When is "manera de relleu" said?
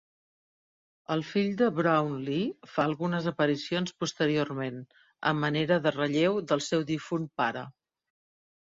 5.45-6.43